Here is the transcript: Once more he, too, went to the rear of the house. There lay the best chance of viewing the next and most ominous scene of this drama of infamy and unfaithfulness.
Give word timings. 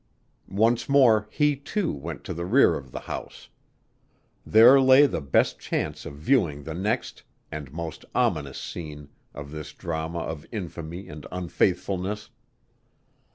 Once 0.49 0.89
more 0.89 1.27
he, 1.29 1.55
too, 1.55 1.93
went 1.93 2.23
to 2.23 2.33
the 2.33 2.43
rear 2.43 2.73
of 2.73 2.91
the 2.91 3.01
house. 3.01 3.49
There 4.43 4.81
lay 4.81 5.05
the 5.05 5.21
best 5.21 5.59
chance 5.59 6.07
of 6.07 6.15
viewing 6.15 6.63
the 6.63 6.73
next 6.73 7.21
and 7.51 7.71
most 7.71 8.03
ominous 8.15 8.57
scene 8.59 9.09
of 9.35 9.51
this 9.51 9.73
drama 9.73 10.17
of 10.21 10.47
infamy 10.51 11.07
and 11.07 11.27
unfaithfulness. 11.31 12.31